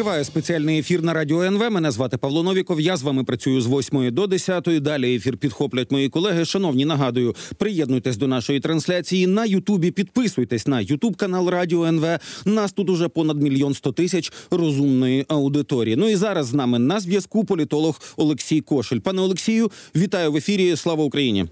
Триває 0.00 0.24
спеціальний 0.24 0.78
ефір 0.78 1.02
на 1.02 1.14
радіо 1.14 1.42
НВ. 1.42 1.70
Мене 1.70 1.90
звати 1.90 2.16
Павло 2.16 2.42
Новіков. 2.42 2.80
Я 2.80 2.96
з 2.96 3.02
вами 3.02 3.24
працюю 3.24 3.60
з 3.60 3.66
8 3.66 4.14
до 4.14 4.26
10. 4.26 4.68
Далі 4.80 5.14
ефір 5.16 5.36
підхоплять 5.36 5.90
мої 5.90 6.08
колеги. 6.08 6.44
Шановні, 6.44 6.84
нагадую, 6.84 7.34
приєднуйтесь 7.58 8.16
до 8.16 8.28
нашої 8.28 8.60
трансляції 8.60 9.26
на 9.26 9.44
Ютубі. 9.44 9.90
Підписуйтесь 9.90 10.66
на 10.66 10.80
Ютуб 10.80 11.16
канал 11.16 11.48
Радіо 11.48 11.84
НВ. 11.84 12.18
Нас 12.44 12.72
тут 12.72 12.90
уже 12.90 13.08
понад 13.08 13.42
мільйон 13.42 13.74
сто 13.74 13.92
тисяч 13.92 14.32
розумної 14.50 15.24
аудиторії. 15.28 15.96
Ну 15.96 16.08
і 16.08 16.16
зараз 16.16 16.46
з 16.46 16.54
нами 16.54 16.78
на 16.78 17.00
зв'язку 17.00 17.44
політолог 17.44 18.00
Олексій 18.16 18.60
Кошель. 18.60 18.98
Пане 18.98 19.22
Олексію, 19.22 19.70
вітаю 19.96 20.32
в 20.32 20.36
ефірі. 20.36 20.76
Слава 20.76 21.04
Україні. 21.04 21.46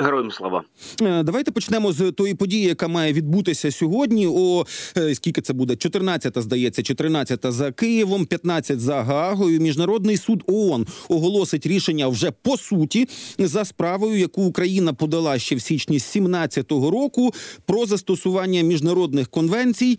Героям 0.00 0.30
слава, 0.30 0.62
Е, 1.02 1.22
давайте 1.22 1.50
почнемо 1.50 1.92
з 1.92 2.12
тої 2.12 2.34
події, 2.34 2.64
яка 2.64 2.88
має 2.88 3.12
відбутися 3.12 3.70
сьогодні. 3.70 4.26
О 4.26 4.64
е, 4.96 5.14
скільки 5.14 5.40
це 5.40 5.52
буде? 5.52 5.76
14, 5.76 6.42
здається, 6.42 6.82
14 6.82 7.40
за 7.52 7.72
Києвом, 7.72 8.26
15 8.26 8.80
за 8.80 9.02
Гаагою. 9.02 9.60
Міжнародний 9.60 10.16
суд 10.16 10.42
ООН 10.46 10.86
оголосить 11.08 11.66
рішення 11.66 12.08
вже 12.08 12.30
по 12.30 12.56
суті 12.56 13.08
за 13.38 13.64
справою, 13.64 14.18
яку 14.18 14.42
Україна 14.42 14.92
подала 14.92 15.38
ще 15.38 15.54
в 15.54 15.60
січні 15.60 15.98
17-го 15.98 16.90
року 16.90 17.34
про 17.66 17.86
застосування 17.86 18.62
міжнародних 18.62 19.28
конвенцій. 19.28 19.98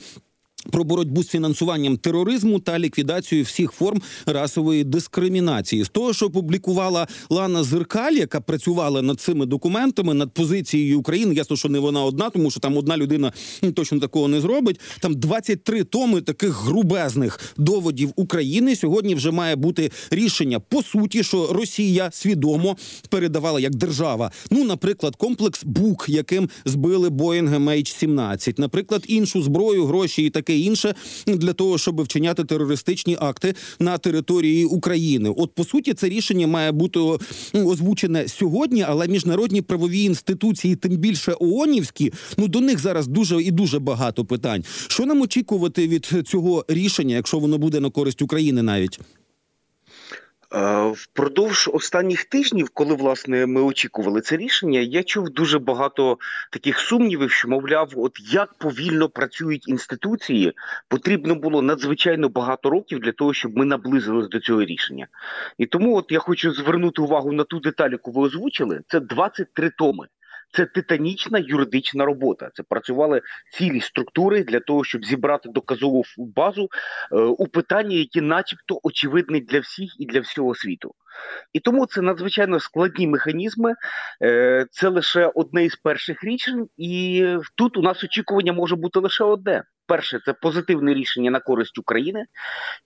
Про 0.71 0.83
боротьбу 0.83 1.23
з 1.23 1.27
фінансуванням 1.27 1.97
тероризму 1.97 2.59
та 2.59 2.79
ліквідацію 2.79 3.43
всіх 3.43 3.71
форм 3.71 4.01
расової 4.25 4.83
дискримінації 4.83 5.83
з 5.83 5.89
того, 5.89 6.13
що 6.13 6.25
опублікувала 6.25 7.07
Лана 7.29 7.63
Зеркаль, 7.63 8.13
яка 8.13 8.41
працювала 8.41 9.01
над 9.01 9.19
цими 9.19 9.45
документами, 9.45 10.13
над 10.13 10.33
позицією 10.33 10.99
України. 10.99 11.35
Ясно, 11.35 11.57
що 11.57 11.69
не 11.69 11.79
вона 11.79 12.03
одна, 12.03 12.29
тому 12.29 12.51
що 12.51 12.59
там 12.59 12.77
одна 12.77 12.97
людина 12.97 13.31
точно 13.75 13.99
такого 13.99 14.27
не 14.27 14.41
зробить. 14.41 14.79
Там 14.99 15.15
23 15.15 15.83
томи 15.83 16.21
таких 16.21 16.63
грубезних 16.63 17.39
доводів 17.57 18.13
України. 18.15 18.75
Сьогодні 18.75 19.15
вже 19.15 19.31
має 19.31 19.55
бути 19.55 19.91
рішення 20.11 20.59
по 20.59 20.83
суті, 20.83 21.23
що 21.23 21.47
Росія 21.53 22.09
свідомо 22.13 22.77
передавала 23.09 23.59
як 23.59 23.75
держава. 23.75 24.31
Ну, 24.51 24.63
наприклад, 24.63 25.15
комплекс 25.15 25.63
БУК, 25.65 26.05
яким 26.09 26.49
збили 26.65 27.09
Боїнг 27.09 27.53
MH17, 27.53 28.59
наприклад, 28.59 29.03
іншу 29.07 29.41
зброю, 29.41 29.85
гроші 29.85 30.23
і 30.23 30.29
таке 30.29 30.50
інше 30.59 30.95
для 31.27 31.53
того, 31.53 31.77
щоб 31.77 32.01
вчиняти 32.01 32.43
терористичні 32.43 33.17
акти 33.19 33.55
на 33.79 33.97
території 33.97 34.65
України. 34.65 35.33
От 35.37 35.55
по 35.55 35.63
суті, 35.63 35.93
це 35.93 36.09
рішення 36.09 36.47
має 36.47 36.71
бути 36.71 36.99
озвучене 37.53 38.27
сьогодні, 38.27 38.85
але 38.87 39.07
міжнародні 39.07 39.61
правові 39.61 40.03
інституції, 40.03 40.75
тим 40.75 40.97
більше 40.97 41.33
ООНівські, 41.39 42.13
ну 42.37 42.47
до 42.47 42.61
них 42.61 42.79
зараз 42.79 43.07
дуже 43.07 43.43
і 43.43 43.51
дуже 43.51 43.79
багато 43.79 44.25
питань. 44.25 44.63
Що 44.87 45.05
нам 45.05 45.21
очікувати 45.21 45.87
від 45.87 46.13
цього 46.27 46.65
рішення, 46.67 47.15
якщо 47.15 47.39
воно 47.39 47.57
буде 47.57 47.79
на 47.79 47.89
користь 47.89 48.21
України 48.21 48.61
навіть? 48.61 48.99
Е, 50.53 50.91
впродовж 50.95 51.69
останніх 51.73 52.25
тижнів, 52.25 52.69
коли 52.69 52.95
власне 52.95 53.45
ми 53.45 53.61
очікували 53.61 54.21
це 54.21 54.37
рішення, 54.37 54.79
я 54.79 55.03
чув 55.03 55.29
дуже 55.29 55.59
багато 55.59 56.17
таких 56.51 56.79
сумнівів, 56.79 57.31
що 57.31 57.47
мовляв, 57.47 57.93
от 57.95 58.11
як 58.33 58.53
повільно 58.53 59.09
працюють 59.09 59.67
інституції, 59.67 60.53
потрібно 60.87 61.35
було 61.35 61.61
надзвичайно 61.61 62.29
багато 62.29 62.69
років 62.69 62.99
для 62.99 63.11
того, 63.11 63.33
щоб 63.33 63.57
ми 63.57 63.65
наблизились 63.65 64.29
до 64.29 64.39
цього 64.39 64.63
рішення. 64.63 65.07
І 65.57 65.65
тому, 65.65 65.97
от 65.97 66.11
я 66.11 66.19
хочу 66.19 66.53
звернути 66.53 67.01
увагу 67.01 67.31
на 67.31 67.43
ту 67.43 67.59
деталь, 67.59 67.91
яку 67.91 68.11
ви 68.11 68.21
озвучили. 68.21 68.81
Це 68.87 68.99
23 68.99 69.69
томи. 69.69 70.07
Це 70.51 70.65
титанічна 70.65 71.39
юридична 71.39 72.05
робота. 72.05 72.49
Це 72.53 72.63
працювали 72.63 73.21
цілі 73.53 73.81
структури 73.81 74.43
для 74.43 74.59
того, 74.59 74.83
щоб 74.83 75.05
зібрати 75.05 75.49
доказову 75.49 76.03
базу 76.17 76.69
е, 77.11 77.15
у 77.15 77.47
питанні, 77.47 77.97
які, 77.97 78.21
начебто, 78.21 78.79
очевидні 78.83 79.39
для 79.41 79.59
всіх 79.59 79.99
і 79.99 80.05
для 80.05 80.19
всього 80.19 80.55
світу. 80.55 80.95
І 81.53 81.59
тому 81.59 81.85
це 81.85 82.01
надзвичайно 82.01 82.59
складні 82.59 83.07
механізми. 83.07 83.75
Е, 84.23 84.65
це 84.71 84.87
лише 84.87 85.31
одне 85.35 85.65
із 85.65 85.75
перших 85.75 86.23
рішень, 86.23 86.67
і 86.77 87.25
тут 87.55 87.77
у 87.77 87.81
нас 87.81 88.03
очікування 88.03 88.53
може 88.53 88.75
бути 88.75 88.99
лише 88.99 89.23
одне: 89.23 89.63
перше 89.87 90.19
це 90.25 90.33
позитивне 90.33 90.93
рішення 90.93 91.31
на 91.31 91.39
користь 91.39 91.77
України, 91.77 92.25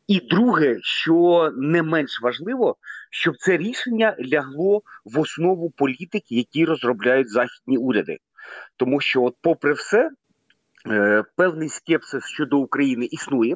і 0.08 0.20
друге, 0.20 0.78
що 0.82 1.52
не 1.58 1.84
менш 1.84 2.22
важливо, 2.22 2.76
щоб 3.16 3.38
це 3.38 3.58
рішення 3.58 4.16
лягло 4.34 4.81
в 5.06 5.20
основу 5.20 5.70
політики, 5.70 6.36
які 6.36 6.66
розробляють 6.66 7.30
західні 7.30 7.78
уряди, 7.78 8.18
тому 8.78 9.00
що, 9.00 9.24
от, 9.24 9.36
попри 9.42 9.74
все, 9.74 10.09
е, 10.90 11.24
певний 11.36 11.70
скепсис 11.70 12.26
щодо 12.26 12.58
України 12.58 13.06
існує. 13.06 13.56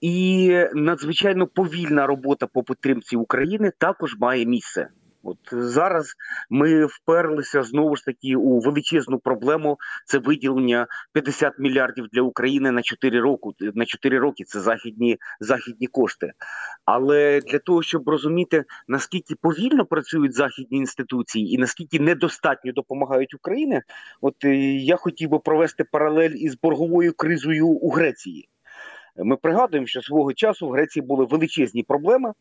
І 0.00 0.50
надзвичайно 0.74 1.46
повільна 1.46 2.06
робота 2.06 2.46
по 2.46 2.62
підтримці 2.62 3.16
України 3.16 3.72
також 3.78 4.16
має 4.18 4.46
місце. 4.46 4.88
От 5.22 5.38
зараз 5.52 6.14
ми 6.50 6.86
вперлися 6.86 7.62
знову 7.62 7.96
ж 7.96 8.04
таки 8.04 8.36
у 8.36 8.60
величезну 8.60 9.18
проблему. 9.18 9.78
Це 10.06 10.18
виділення 10.18 10.86
50 11.12 11.58
мільярдів 11.58 12.06
для 12.12 12.22
України 12.22 12.70
на 12.70 12.82
4 12.82 13.20
роки. 13.20 13.48
На 13.74 13.84
4 13.84 14.18
роки 14.18 14.44
це 14.44 14.60
західні 14.60 15.18
західні 15.40 15.86
кошти. 15.86 16.32
Але 16.84 17.40
для 17.40 17.58
того, 17.58 17.82
щоб 17.82 18.08
розуміти 18.08 18.64
наскільки 18.88 19.34
повільно 19.34 19.86
працюють 19.86 20.34
західні 20.34 20.78
інституції 20.78 21.54
і 21.54 21.58
наскільки 21.58 22.00
недостатньо 22.00 22.72
допомагають 22.72 23.34
Україні, 23.34 23.80
от 24.20 24.34
я 24.84 24.96
хотів 24.96 25.30
би 25.30 25.38
провести 25.38 25.84
паралель 25.84 26.30
із 26.30 26.58
борговою 26.60 27.12
кризою 27.16 27.68
у 27.68 27.90
Греції. 27.90 28.48
Ми 29.16 29.36
пригадуємо, 29.36 29.86
що 29.86 30.02
свого 30.02 30.32
часу 30.32 30.68
в 30.68 30.72
Греції 30.72 31.06
були 31.06 31.24
величезні 31.24 31.82
проблеми. 31.82 32.32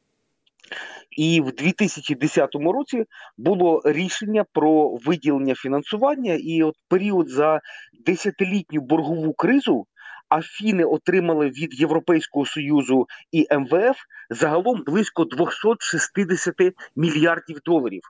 І 1.18 1.42
в 1.42 1.52
2010 1.52 2.50
році 2.56 3.06
було 3.38 3.82
рішення 3.86 4.46
про 4.54 4.96
виділення 5.06 5.56
фінансування, 5.56 6.34
і 6.34 6.64
от 6.64 6.76
період 6.90 7.30
за 7.30 7.60
десятилітню 8.06 8.82
боргову 8.82 9.34
кризу 9.34 9.86
Афіни 10.30 10.84
отримали 10.84 11.50
від 11.50 11.80
Європейського 11.80 12.46
союзу 12.46 13.08
і 13.32 13.48
МВФ 13.52 13.98
загалом 14.30 14.84
близько 14.86 15.26
260 15.26 16.56
мільярдів 16.96 17.60
доларів. 17.66 18.02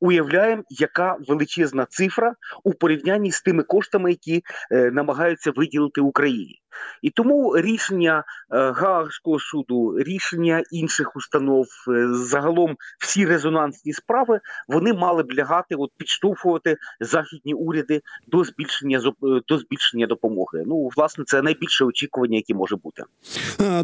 Уявляємо, 0.00 0.62
яка 0.70 1.16
величезна 1.28 1.86
цифра 1.90 2.34
у 2.64 2.72
порівнянні 2.72 3.30
з 3.32 3.42
тими 3.42 3.62
коштами, 3.62 4.10
які 4.10 4.42
е, 4.70 4.90
намагаються 4.90 5.50
виділити 5.50 6.00
Україні. 6.00 6.60
І 7.02 7.10
тому 7.10 7.56
рішення 7.56 8.18
е, 8.18 8.22
Гаагського 8.70 9.40
суду, 9.40 9.98
рішення 9.98 10.62
інших 10.70 11.16
установ, 11.16 11.66
е, 11.88 12.08
загалом 12.12 12.76
всі 12.98 13.26
резонансні 13.26 13.92
справи, 13.92 14.40
вони 14.68 14.92
мали 14.92 15.22
б 15.22 15.32
лягати, 15.32 15.74
от 15.74 15.90
підштовхувати 15.96 16.76
західні 17.00 17.54
уряди 17.54 18.00
до 18.28 18.44
збільшення 18.44 18.98
е, 18.98 19.40
до 19.48 19.58
збільшення 19.58 20.06
допомоги. 20.06 20.62
Ну, 20.66 20.90
власне, 20.96 21.24
це 21.26 21.42
найбільше 21.42 21.84
очікування, 21.84 22.36
яке 22.36 22.54
може 22.54 22.76
бути. 22.76 23.02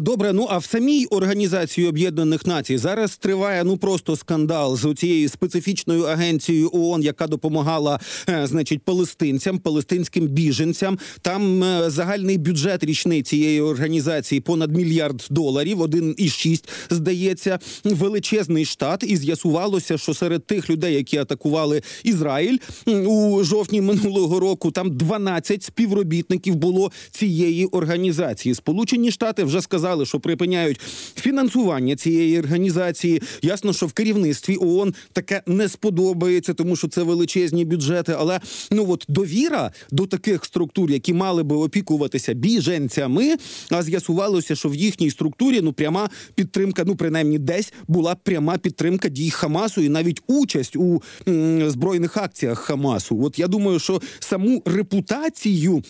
Добре. 0.01 0.33
Ну 0.33 0.47
а 0.49 0.57
в 0.57 0.65
самій 0.65 1.05
організації 1.05 1.87
Об'єднаних 1.87 2.45
Націй 2.45 2.77
зараз 2.77 3.17
триває 3.17 3.63
ну 3.63 3.77
просто 3.77 4.15
скандал 4.15 4.77
з 4.77 4.93
цією 4.93 5.29
специфічною 5.29 6.03
агенцією 6.03 6.69
ООН, 6.73 7.01
яка 7.01 7.27
допомагала, 7.27 7.99
значить, 8.43 8.83
палестинцям, 8.83 9.59
палестинським 9.59 10.27
біженцям. 10.27 10.99
Там 11.21 11.63
загальний 11.87 12.37
бюджет 12.37 12.80
бюджет 12.81 12.83
річний 12.83 13.23
цієї 13.23 13.61
організації 13.61 14.41
понад 14.41 14.71
мільярд 14.71 15.27
доларів, 15.29 15.81
один 15.81 16.15
із 16.17 16.33
шість 16.33 16.69
здається, 16.89 17.59
величезний 17.83 18.65
штат, 18.65 19.03
і 19.07 19.17
з'ясувалося, 19.17 19.97
що 19.97 20.13
серед 20.13 20.45
тих 20.45 20.69
людей, 20.69 20.93
які 20.95 21.17
атакували 21.17 21.81
Ізраїль 22.03 22.57
у 22.87 23.43
жовтні 23.43 23.81
минулого 23.81 24.39
року, 24.39 24.71
там 24.71 24.97
12 24.97 25.63
співробітників 25.63 26.55
було 26.55 26.91
цієї 27.11 27.65
організації. 27.65 28.55
Сполучені 28.55 29.11
Штати 29.11 29.43
вже 29.43 29.61
сказали, 29.61 30.05
що 30.05 30.19
припиняють 30.19 30.79
фінансування 31.15 31.95
цієї 31.95 32.39
організації. 32.39 33.21
Ясно, 33.41 33.73
що 33.73 33.85
в 33.85 33.93
керівництві 33.93 34.57
ООН 34.61 34.93
таке 35.13 35.41
не 35.45 35.69
сподобається, 35.69 36.53
тому 36.53 36.75
що 36.75 36.87
це 36.87 37.03
величезні 37.03 37.65
бюджети. 37.65 38.15
Але 38.17 38.39
ну 38.71 38.85
от 38.89 39.05
довіра 39.07 39.71
до 39.91 40.05
таких 40.05 40.45
структур, 40.45 40.91
які 40.91 41.13
мали 41.13 41.43
би 41.43 41.55
опікуватися 41.55 42.33
біженцями, 42.33 42.70
біженцями. 42.71 43.35
А 43.71 43.81
з'ясувалося, 43.81 44.55
що 44.55 44.69
в 44.69 44.75
їхній 44.75 45.09
структурі 45.09 45.61
ну 45.61 45.73
пряма 45.73 46.09
підтримка, 46.35 46.83
ну 46.85 46.95
принаймні 46.95 47.39
десь 47.39 47.73
була 47.87 48.15
пряма 48.15 48.57
підтримка 48.57 49.09
дій 49.09 49.29
Хамасу 49.29 49.81
і 49.81 49.89
навіть 49.89 50.21
участь 50.27 50.75
у 50.75 51.01
м, 51.27 51.69
збройних 51.69 52.17
акціях 52.17 52.59
Хамасу. 52.59 53.23
От 53.23 53.39
я 53.39 53.47
думаю, 53.47 53.79
що 53.79 54.01
саму 54.19 54.63
репутацію 54.65 55.83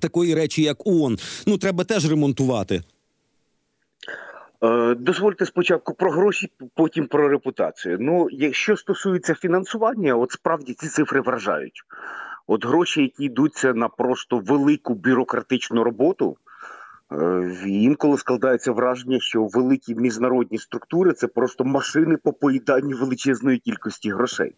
такої 0.00 0.34
речі, 0.34 0.62
як 0.62 0.86
ООН, 0.86 1.18
ну 1.46 1.58
треба 1.58 1.84
теж 1.84 2.10
ремонтувати. 2.10 2.82
Е, 4.62 4.94
дозвольте 4.94 5.46
спочатку 5.46 5.94
про 5.94 6.10
гроші, 6.10 6.50
потім 6.74 7.06
про 7.06 7.28
репутацію. 7.28 7.96
Ну, 8.00 8.28
якщо 8.32 8.76
стосується 8.76 9.34
фінансування, 9.34 10.16
от 10.16 10.32
справді 10.32 10.74
ці 10.74 10.88
цифри 10.88 11.20
вражають. 11.20 11.82
От 12.52 12.66
гроші, 12.66 13.02
які 13.02 13.24
йдуться 13.24 13.74
на 13.74 13.88
просто 13.88 14.38
велику 14.38 14.94
бюрократичну 14.94 15.84
роботу, 15.84 16.36
Е, 17.12 17.54
Інколи 17.66 18.18
складається 18.18 18.72
враження, 18.72 19.20
що 19.20 19.44
великі 19.44 19.94
міжнародні 19.94 20.58
структури 20.58 21.12
це 21.12 21.26
просто 21.26 21.64
машини 21.64 22.16
по 22.16 22.32
поїданню 22.32 22.96
величезної 22.96 23.58
кількості 23.58 24.10
грошей. 24.10 24.54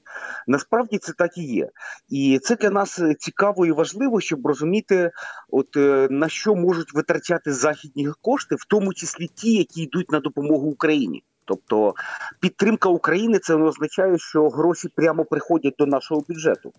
Насправді 0.47 0.99
це 0.99 1.13
так 1.13 1.39
і 1.39 1.43
є, 1.43 1.69
і 2.09 2.39
це 2.43 2.57
для 2.57 2.71
нас 2.71 3.03
цікаво 3.19 3.67
і 3.67 3.73
важливо, 3.73 4.21
щоб 4.21 4.47
розуміти, 4.47 5.11
от 5.51 5.77
е, 5.77 6.09
на 6.11 6.29
що 6.29 6.55
можуть 6.55 6.95
витрачати 6.95 7.53
західні 7.53 8.09
кошти, 8.21 8.55
в 8.55 8.65
тому 8.65 8.95
числі 8.95 9.27
ті, 9.27 9.53
які 9.53 9.83
йдуть 9.83 10.13
на 10.13 10.21
допомогу 10.21 10.71
Україні. 10.71 11.25
Тобто 11.53 11.95
підтримка 12.41 12.89
України 12.89 13.39
це 13.39 13.57
не 13.57 13.65
означає, 13.65 14.19
що 14.19 14.49
гроші 14.49 14.89
прямо 14.97 15.25
приходять 15.25 15.75
до 15.79 15.87
нашого 15.87 16.25
бюджету. 16.29 16.73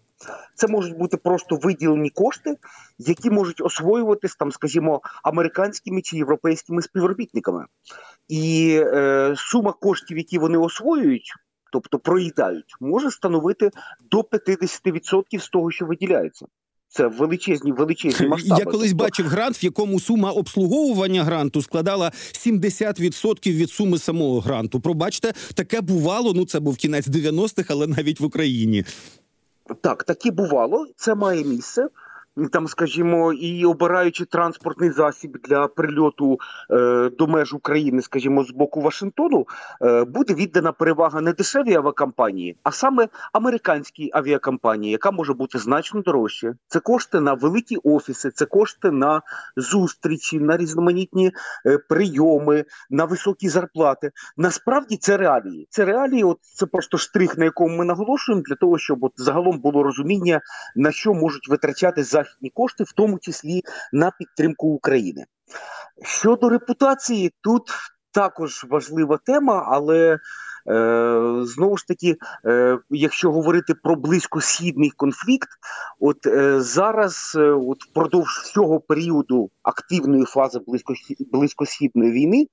Це 0.56 0.68
можуть 0.68 0.98
бути 0.98 1.18
просто 1.18 1.56
виділені 1.56 2.10
кошти, 2.10 2.58
які 2.98 3.30
можуть 3.30 3.62
освоюватись 3.62 4.36
там, 4.36 4.52
скажімо, 4.52 5.02
американськими 5.24 6.02
чи 6.02 6.18
європейськими 6.18 6.82
співробітниками. 6.82 7.66
І 8.28 8.76
е, 8.86 9.34
сума 9.38 9.74
коштів, 9.74 10.18
які 10.18 10.38
вони 10.38 10.58
освоюють, 10.58 11.34
тобто 11.72 12.00
проїдають, 12.00 12.76
може 12.80 13.12
становити 13.12 13.72
до 14.12 14.22
50% 14.22 15.40
з 15.40 15.50
того, 15.50 15.72
що 15.72 15.86
виділяється. 15.86 16.46
Це 16.96 17.08
величезні, 17.08 17.72
величезні 17.72 18.28
масштаби. 18.30 18.60
Я 18.60 18.66
колись 18.66 18.90
Тобто, 18.90 19.04
бачив 19.04 19.28
грант, 19.28 19.64
в 19.64 19.66
якому 19.66 20.00
сума 20.00 20.32
обслуговування 20.32 21.24
гранту 21.24 21.62
складала 21.62 22.12
70% 22.34 23.52
від 23.52 23.70
суми 23.70 23.98
самого 23.98 24.40
гранту. 24.40 24.80
Пробачте, 24.80 25.34
таке 25.54 25.82
бувало. 25.82 26.34
Ну 26.34 26.46
це 26.46 26.60
був 26.60 26.78
кінець 26.78 27.08
90-х, 27.08 27.74
але 27.74 27.88
навіть 27.88 28.20
в 28.20 28.26
Україні. 28.26 28.86
Так, 29.82 30.04
таке 30.04 30.32
бувало, 30.32 30.88
це 30.96 31.16
має 31.16 31.44
місце. 31.44 31.88
Там, 32.52 32.68
скажімо, 32.68 33.34
і 33.34 33.66
обираючи 33.66 34.26
транспортний 34.26 34.92
засіб 34.92 35.38
для 35.44 35.68
прильоту 35.68 36.38
е, 36.72 37.10
до 37.18 37.28
меж 37.28 37.54
України, 37.54 38.02
скажімо, 38.02 38.44
з 38.44 38.52
боку 38.52 38.82
Вашингтону, 38.82 39.46
е, 39.82 40.04
буде 40.04 40.34
віддана 40.34 40.72
перевага 40.72 41.22
не 41.22 41.34
дешевій 41.34 41.76
авіакомпанії, 41.76 42.58
а 42.64 42.72
саме 42.72 43.08
американській 43.34 44.12
авіакомпанії, 44.14 44.92
яка 44.92 45.12
може 45.12 45.34
бути 45.34 45.60
значно 45.60 46.02
дорожче. 46.02 46.54
Це 46.68 46.80
кошти 46.80 47.20
на 47.20 47.34
великі 47.34 47.78
офіси, 47.84 48.32
це 48.32 48.46
кошти 48.46 48.92
на 48.92 49.22
зустрічі, 49.58 50.40
на 50.40 50.58
різноманітні 50.58 51.32
е, 51.66 51.78
прийоми, 51.78 52.66
на 52.90 53.06
високі 53.06 53.50
зарплати. 53.50 54.12
Насправді 54.38 54.98
це 54.98 55.18
реалії. 55.18 55.68
Це 55.70 55.86
реалії, 55.86 56.24
от 56.24 56.38
це 56.42 56.66
просто 56.66 56.98
штрих, 56.98 57.38
на 57.38 57.46
якому 57.46 57.78
ми 57.78 57.86
наголошуємо, 57.86 58.44
для 58.48 58.56
того, 58.56 58.78
щоб 58.78 59.04
от 59.04 59.12
загалом 59.16 59.60
було 59.60 59.84
розуміння, 59.84 60.42
на 60.76 60.92
що 60.92 61.14
можуть 61.14 61.50
витрачати 61.50 62.04
західні 62.24 62.50
кошти, 62.50 62.84
в 62.84 62.92
тому 62.92 63.20
числі 63.20 63.62
на 63.94 64.12
підтримку 64.12 64.68
України. 64.68 65.26
Щодо 66.04 66.50
репутації, 66.50 67.34
тут 67.42 67.64
також 68.12 68.66
важлива 68.70 69.18
тема, 69.26 69.68
але 69.68 70.14
е, 70.14 70.20
знову 71.44 71.78
ж 71.78 71.88
таки, 71.88 72.18
е, 72.46 72.80
якщо 72.90 73.32
говорити 73.32 73.74
про 73.84 73.96
близькосхідний 73.96 74.90
конфлікт, 74.90 75.50
от 76.00 76.26
е, 76.26 76.62
зараз, 76.62 77.34
е, 77.36 77.42
от 77.42 77.84
впродовж 77.84 78.30
всього 78.44 78.80
періоду 78.80 79.50
активної 79.64 80.26
фази 80.26 80.60
близькосхідної 81.32 82.12
війни, 82.12 82.48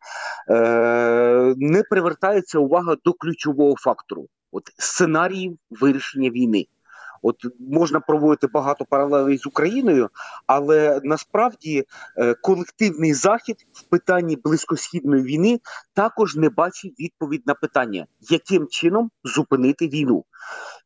е, 0.48 1.54
не 1.56 1.82
привертається 1.82 2.58
увага 2.58 2.96
до 3.04 3.12
ключового 3.12 3.74
фактору 3.76 4.26
от 4.52 4.62
сценаріїв 4.78 5.58
вирішення 5.70 6.30
війни. 6.30 6.66
От 7.22 7.36
можна 7.70 8.00
проводити 8.00 8.46
багато 8.46 8.84
паралелей 8.84 9.38
з 9.38 9.46
Україною, 9.46 10.08
але 10.46 11.00
насправді 11.04 11.84
е, 12.16 12.34
колективний 12.34 13.14
захід 13.14 13.56
в 13.72 13.82
питанні 13.82 14.36
близькосхідної 14.36 15.22
війни 15.22 15.60
також 15.94 16.36
не 16.36 16.48
бачить 16.48 17.00
відповідь 17.00 17.42
на 17.46 17.54
питання, 17.54 18.06
яким 18.20 18.66
чином 18.68 19.10
зупинити 19.24 19.88
війну. 19.88 20.24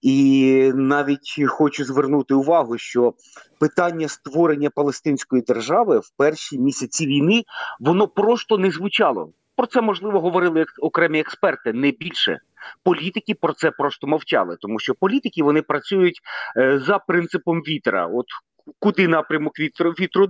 І 0.02 0.72
навіть 0.74 1.44
хочу 1.48 1.84
звернути 1.84 2.34
увагу, 2.34 2.78
що 2.78 3.14
питання 3.60 4.08
створення 4.08 4.70
Палестинської 4.70 5.42
держави 5.42 5.98
в 5.98 6.10
перші 6.16 6.58
місяці 6.58 7.06
війни 7.06 7.44
воно 7.80 8.08
просто 8.08 8.58
не 8.58 8.70
звучало. 8.70 9.32
Про 9.56 9.66
це 9.66 9.80
можливо 9.80 10.20
говорили 10.20 10.66
окремі 10.82 11.20
експерти, 11.20 11.72
не 11.72 11.90
більше. 11.90 12.40
Політики 12.82 13.34
про 13.34 13.52
це 13.52 13.70
просто 13.70 14.06
мовчали, 14.06 14.56
тому 14.60 14.78
що 14.78 14.94
політики 14.94 15.42
вони 15.42 15.62
працюють 15.62 16.20
е, 16.56 16.78
за 16.78 16.98
принципом 16.98 17.60
вітра. 17.60 18.06
От 18.06 18.26
куди 18.78 19.08
напрямок 19.08 19.60
вітру, 19.60 19.90
вітру 19.90 20.28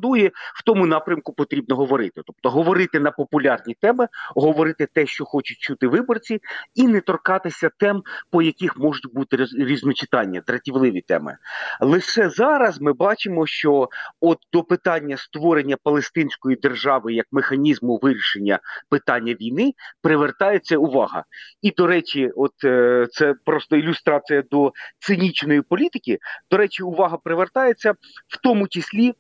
в 0.55 0.65
тому 0.65 0.87
напрямку 0.87 1.33
потрібно 1.33 1.77
говорити. 1.77 2.23
Тобто 2.27 2.51
говорити 2.51 3.01
на 3.01 3.11
популярні 3.11 3.77
теми, 3.81 4.09
говорити 4.35 4.89
те, 4.93 5.07
що 5.07 5.25
хочуть 5.25 5.59
чути 5.59 5.87
виборці, 5.87 6.41
і 6.75 6.87
не 6.87 7.01
торкатися 7.01 7.71
тем, 7.79 8.03
по 8.31 8.43
яких 8.43 8.79
можуть 8.79 9.15
бути 9.15 9.37
різночитання, 9.59 10.41
третівливі 10.41 11.01
теми. 11.01 11.37
Лише 11.81 12.29
зараз 12.29 12.81
ми 12.81 12.93
бачимо, 12.93 13.47
що 13.47 13.89
от 14.21 14.39
до 14.53 14.63
питання 14.63 15.17
створення 15.17 15.77
Палестинської 15.83 16.57
держави 16.57 17.15
як 17.15 17.27
механізму 17.33 17.99
вирішення 18.03 18.59
питання 18.89 19.33
війни 19.33 19.73
привертається 20.03 20.77
увага. 20.77 21.25
І 21.63 21.71
до 21.71 21.87
речі, 21.87 22.31
от 22.37 22.65
е, 22.65 23.07
це 23.11 23.35
просто 23.45 23.77
ілюстрація 23.77 24.43
до 24.51 24.73
цинічної 24.99 25.63
політики. 25.63 26.19
До 26.51 26.57
речі, 26.57 26.83
увага 26.83 27.17
привертається 27.25 27.95
в 28.29 28.41
тому 28.43 28.69
числі 28.69 29.15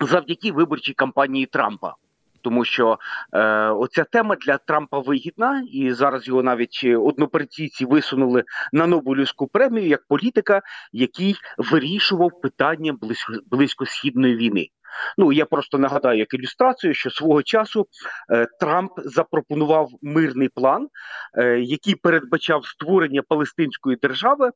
завдяки 0.00 0.52
виборчій 0.52 0.92
кампанії 0.92 1.46
Трампа. 1.46 1.94
Тому 2.42 2.64
що 2.64 2.98
е, 3.32 3.40
оця 3.68 4.04
тема 4.04 4.36
для 4.36 4.58
Трампа 4.58 4.98
вигідна, 4.98 5.64
і 5.72 5.92
зараз 5.92 6.28
його 6.28 6.42
навіть 6.42 6.80
е, 6.84 6.96
однопартійці 6.96 7.84
висунули 7.84 8.44
на 8.72 8.86
Нобелівську 8.86 9.46
премію 9.46 9.88
як 9.88 10.06
політика, 10.06 10.62
який 10.92 11.36
вирішував 11.58 12.40
питання 12.40 12.92
близько, 12.92 13.32
близькосхідної 13.50 14.36
війни. 14.36 14.68
Ну 15.18 15.32
я 15.32 15.46
просто 15.46 15.78
нагадаю 15.78 16.18
як 16.18 16.34
ілюстрацію, 16.34 16.94
що 16.94 17.10
свого 17.10 17.42
часу 17.42 17.86
е, 18.32 18.46
Трамп 18.60 18.92
запропонував 18.96 19.88
мирний 20.02 20.48
план, 20.48 20.88
е, 21.38 21.60
який 21.60 21.94
передбачав 21.94 22.66
створення 22.66 23.22
Палестинської 23.22 23.96
держави. 23.96 24.50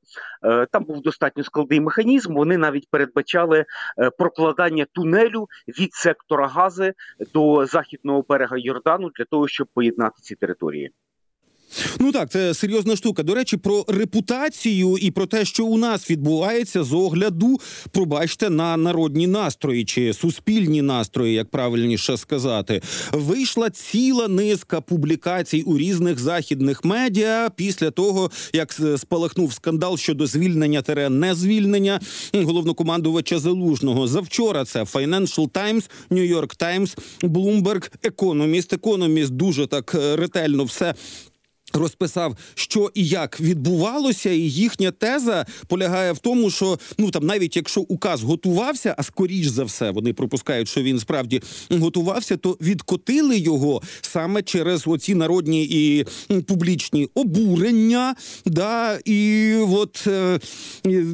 Е, 0.44 0.66
там 0.72 0.84
був 0.84 1.02
достатньо 1.02 1.44
складний 1.44 1.80
механізм. 1.80 2.34
Вони 2.34 2.58
навіть 2.58 2.90
передбачали 2.90 3.64
е, 3.98 4.10
прокладання 4.10 4.86
тунелю 4.92 5.48
від 5.68 5.94
сектора 5.94 6.48
Гази 6.48 6.92
до 7.34 7.66
західного 7.66 8.24
берега 8.28 8.56
Йордану 8.58 9.10
для 9.18 9.24
того, 9.24 9.48
щоб 9.48 9.66
поєднати 9.74 10.22
ці 10.22 10.34
території. 10.34 10.90
Ну 12.00 12.12
так, 12.12 12.30
це 12.30 12.54
серйозна 12.54 12.96
штука. 12.96 13.22
До 13.22 13.34
речі, 13.34 13.56
про 13.56 13.84
репутацію 13.88 14.96
і 14.98 15.10
про 15.10 15.26
те, 15.26 15.44
що 15.44 15.64
у 15.64 15.78
нас 15.78 16.10
відбувається 16.10 16.84
з 16.84 16.92
огляду, 16.92 17.60
пробачте, 17.90 18.50
на 18.50 18.76
народні 18.76 19.26
настрої 19.26 19.84
чи 19.84 20.12
суспільні 20.12 20.82
настрої, 20.82 21.34
як 21.34 21.50
правильніше 21.50 22.16
сказати, 22.16 22.82
вийшла 23.12 23.70
ціла 23.70 24.28
низка 24.28 24.80
публікацій 24.80 25.62
у 25.62 25.78
різних 25.78 26.18
західних 26.18 26.84
медіа 26.84 27.50
після 27.56 27.90
того, 27.90 28.30
як 28.52 28.80
спалахнув 28.96 29.52
скандал 29.52 29.96
щодо 29.96 30.26
звільнення 30.26 30.82
тере 30.82 31.10
не 31.10 31.34
звільнення 31.34 32.00
головнокомандувача 32.32 33.38
Залужного. 33.38 34.06
Завчора 34.06 34.64
це 34.64 34.82
Financial 34.82 35.48
Times, 35.48 35.90
New 36.10 36.34
York 36.34 36.62
Times, 36.62 36.98
Bloomberg, 37.22 37.90
Economist. 38.02 38.78
Economist 38.78 39.28
дуже 39.28 39.66
так 39.66 39.94
е, 39.94 40.16
ретельно 40.16 40.64
все 40.64 40.94
розписав, 41.76 42.36
що 42.54 42.90
і 42.94 43.06
як 43.06 43.40
відбувалося, 43.40 44.30
і 44.30 44.40
їхня 44.40 44.90
теза 44.90 45.46
полягає 45.66 46.12
в 46.12 46.18
тому, 46.18 46.50
що 46.50 46.78
ну 46.98 47.10
там 47.10 47.26
навіть 47.26 47.56
якщо 47.56 47.80
указ 47.80 48.22
готувався, 48.22 48.94
а 48.98 49.02
скоріш 49.02 49.46
за 49.46 49.64
все 49.64 49.90
вони 49.90 50.12
пропускають, 50.12 50.68
що 50.68 50.82
він 50.82 51.00
справді 51.00 51.42
готувався, 51.70 52.36
то 52.36 52.56
відкотили 52.60 53.38
його 53.38 53.82
саме 54.00 54.42
через 54.42 54.82
оці 54.86 55.14
народні 55.14 55.64
і 55.64 56.06
публічні 56.42 57.08
обурення. 57.14 58.14
Да, 58.46 58.98
і 59.04 59.54
от 59.54 60.04
е, 60.06 60.40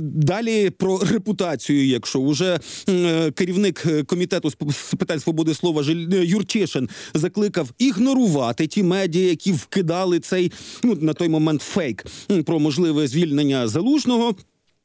далі 0.00 0.70
про 0.70 0.98
репутацію, 0.98 1.86
якщо 1.86 2.22
вже 2.22 2.60
е, 2.88 3.30
керівник 3.30 3.86
комітету 4.06 4.50
з 4.50 4.94
питань 4.94 5.20
свободи 5.20 5.54
слова 5.54 5.82
Жил- 5.82 6.14
е, 6.14 6.24
Юрчишин 6.24 6.88
закликав 7.14 7.70
ігнорувати 7.78 8.66
ті 8.66 8.82
медіа, 8.82 9.28
які 9.28 9.52
вкидали 9.52 10.20
цей 10.20 10.49
ну 10.82 10.98
на 11.00 11.14
той 11.14 11.28
момент 11.28 11.62
фейк 11.62 12.06
про 12.46 12.58
можливе 12.58 13.06
звільнення 13.06 13.68
залужного. 13.68 14.34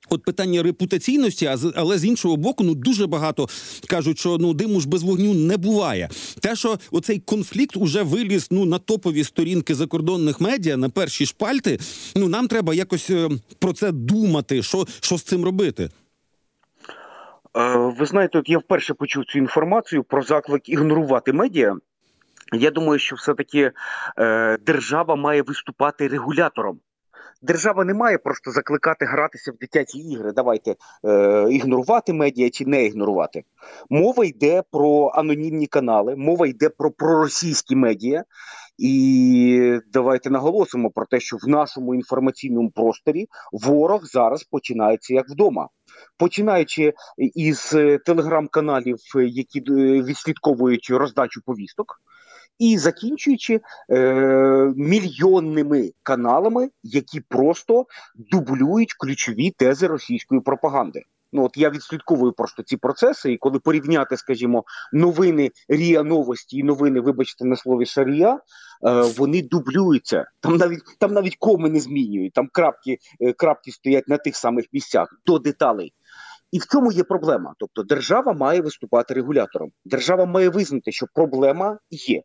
От 0.10 0.24
питання 0.24 0.63
репутаційності, 0.63 1.50
але 1.75 1.98
з 1.98 2.05
іншого 2.05 2.38
боку, 2.38 2.63
ну 2.63 2.75
дуже 2.75 3.07
багато 3.07 3.48
кажуть, 3.88 4.19
що 4.19 4.38
ну 4.38 4.53
диму 4.53 4.81
ж 4.81 4.89
без 4.89 5.03
вогню 5.03 5.34
не 5.34 5.57
буває. 5.57 6.10
Те, 6.41 6.55
що 6.55 6.77
оцей 6.91 7.19
конфлікт 7.19 7.77
уже 7.77 8.03
виліз 8.03 8.48
ну 8.51 8.65
на 8.65 8.79
топові 8.79 9.24
сторінки 9.24 9.75
закордонних 9.75 10.41
медіа, 10.41 10.77
на 10.77 10.89
перші 10.89 11.25
шпальти. 11.25 11.79
Ну 12.15 12.27
нам 12.27 12.48
треба 12.48 12.74
якось 12.74 13.10
е, 13.10 13.29
про 13.60 13.74
це 13.74 13.91
думати, 13.91 14.63
що, 14.63 14.88
що 15.00 15.17
з 15.17 15.24
цим 15.24 15.45
робити. 15.45 15.89
Е, 17.57 17.77
Ви 18.00 18.05
знаєте, 18.05 18.38
от 18.38 18.50
я 18.50 18.57
вперше 18.57 18.93
почув 18.93 19.25
цю 19.25 19.39
інформацію 19.39 20.03
про 20.03 20.22
заклик 20.22 20.69
ігнорувати 20.69 21.34
медіа. 21.34 21.75
Я 22.54 22.72
думаю, 22.72 23.00
що 23.00 23.16
все-таки 23.16 23.72
е, 24.18 24.58
держава 24.58 25.16
має 25.16 25.42
виступати 25.42 26.08
регулятором. 26.08 26.80
Держава 27.42 27.86
не 27.86 27.94
має 27.94 28.18
просто 28.18 28.52
закликати 28.52 29.06
гратися 29.06 29.52
в 29.52 29.58
дитячі 29.58 29.98
ігри. 29.98 30.32
Давайте 30.32 30.75
е, 31.06 31.48
ігнорувати 31.52 32.14
медіа 32.14 32.50
чи 32.50 32.66
не 32.66 32.86
ігнорувати. 32.86 33.44
Мова 33.90 34.25
йде 34.25 34.64
про 34.72 35.12
анонімні 35.16 35.68
канали, 35.68 36.16
мова 36.16 36.48
йде 36.48 36.70
про 36.70 36.92
проросійські 36.92 37.75
медіа. 37.75 38.24
І 38.78 39.80
давайте 39.94 40.30
наголосимо 40.30 40.90
про 40.90 41.06
те, 41.06 41.20
що 41.20 41.38
в 41.38 41.48
нашому 41.48 41.96
інформаційному 41.96 42.72
просторі 42.72 43.28
ворог 43.52 44.06
зараз 44.06 44.44
починається 44.44 45.14
як 45.14 45.30
вдома. 45.30 45.70
Починаючи 46.18 46.94
із 47.18 47.74
е, 47.74 47.98
телеграм-каналів, 47.98 48.98
е, 49.16 49.24
які 49.24 49.60
е, 49.60 49.64
відслідковують 50.02 50.90
роздачу 50.90 51.42
повісток, 51.46 52.02
і 52.60 52.78
закінчуючи 52.78 53.62
е, 53.90 54.74
мільйонними 54.76 55.92
каналами, 56.04 56.70
які 56.84 57.20
просто 57.20 57.86
дублюють 58.16 58.94
ключові 58.94 59.52
тези 59.52 59.88
російської 59.88 60.42
пропаганди. 60.42 61.04
Ну 61.36 61.46
от 61.46 61.58
я 61.58 61.70
відслідковую 61.70 62.34
просто 62.34 62.64
ці 62.64 62.78
процеси, 62.78 63.32
і 63.32 63.38
коли 63.38 63.60
порівняти, 63.60 64.18
скажімо, 64.18 64.64
новини 64.94 65.52
Ріа 65.70 66.04
Новості 66.04 66.58
і 66.58 66.64
новини, 66.64 67.00
вибачте 67.00 67.46
на 67.46 67.56
слові 67.56 67.86
Шарія, 67.86 68.34
е, 68.34 68.40
вони 69.18 69.42
дублюються. 69.42 70.26
Там 70.40 70.58
навіть 70.58 70.82
там 71.00 71.14
навіть 71.14 71.36
коми 71.36 71.70
не 71.70 71.80
змінюють, 71.80 72.34
там 72.34 72.50
крапки, 72.54 72.98
е, 73.22 73.34
крапки 73.34 73.72
стоять 73.72 74.08
на 74.08 74.18
тих 74.18 74.36
самих 74.36 74.66
місцях 74.74 75.22
до 75.26 75.40
деталей. 75.40 75.94
І 76.52 76.60
в 76.60 76.66
цьому 76.66 76.92
є 76.92 77.04
проблема. 77.04 77.54
Тобто, 77.58 77.84
держава 77.84 78.34
має 78.34 78.62
виступати 78.62 79.14
регулятором. 79.14 79.72
Держава 79.86 80.26
має 80.26 80.50
визнати, 80.50 80.92
що 80.92 81.06
проблема 81.14 81.78
є. 81.90 82.22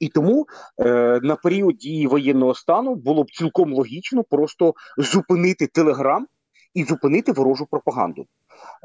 І 0.00 0.08
тому 0.08 0.46
е, 0.78 1.20
на 1.22 1.36
період 1.36 1.76
дії 1.76 2.06
воєнного 2.06 2.54
стану 2.54 2.94
було 2.94 3.24
б 3.24 3.30
цілком 3.30 3.74
логічно 3.74 4.24
просто 4.24 4.74
зупинити 4.98 5.66
телеграм 5.66 6.26
і 6.74 6.84
зупинити 6.84 7.32
ворожу 7.32 7.66
пропаганду. 7.70 8.26